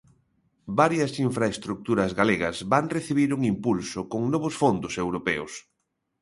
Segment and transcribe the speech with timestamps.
[0.79, 5.53] Varias infraestruturas galegas van recibir un impulso con novos fondos europeos.